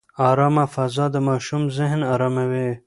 ارامه 0.29 0.65
فضا 0.75 1.05
د 1.11 1.15
ماشوم 1.27 1.63
ذهن 1.77 2.01
اراموي. 2.13 2.69